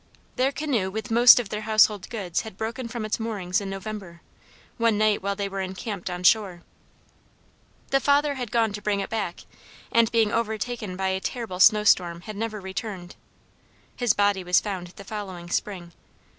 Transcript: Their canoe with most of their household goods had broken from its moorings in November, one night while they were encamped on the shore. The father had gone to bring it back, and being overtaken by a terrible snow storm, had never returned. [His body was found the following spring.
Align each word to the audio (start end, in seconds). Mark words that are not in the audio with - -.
Their 0.35 0.51
canoe 0.51 0.89
with 0.89 1.11
most 1.11 1.39
of 1.39 1.49
their 1.49 1.61
household 1.61 2.09
goods 2.09 2.41
had 2.41 2.57
broken 2.57 2.87
from 2.87 3.05
its 3.05 3.19
moorings 3.19 3.61
in 3.61 3.69
November, 3.69 4.23
one 4.77 4.97
night 4.97 5.21
while 5.21 5.35
they 5.35 5.47
were 5.47 5.61
encamped 5.61 6.09
on 6.09 6.21
the 6.21 6.25
shore. 6.25 6.63
The 7.91 7.99
father 7.99 8.33
had 8.33 8.49
gone 8.49 8.73
to 8.73 8.81
bring 8.81 8.99
it 8.99 9.11
back, 9.11 9.41
and 9.91 10.11
being 10.11 10.31
overtaken 10.31 10.95
by 10.97 11.09
a 11.09 11.19
terrible 11.19 11.59
snow 11.59 11.83
storm, 11.83 12.21
had 12.21 12.35
never 12.35 12.59
returned. 12.59 13.15
[His 13.95 14.13
body 14.13 14.43
was 14.43 14.59
found 14.59 14.87
the 14.87 15.03
following 15.03 15.51
spring. 15.51 15.91